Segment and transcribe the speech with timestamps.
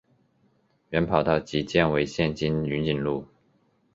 [0.89, 3.27] 原跑道即改建为现今云锦路。